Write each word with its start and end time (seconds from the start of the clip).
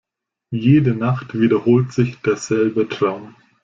Jede 0.51 0.95
Nacht 0.95 1.37
wiederholt 1.37 1.93
sich 1.93 2.19
derselbe 2.21 2.89
Traum. 2.89 3.35